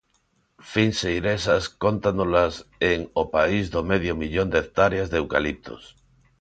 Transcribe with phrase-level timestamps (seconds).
[0.69, 2.53] Fins Eirexas cóntanolas
[2.91, 5.85] en 'O país do medio millón de hectáreas de eucaliptos'.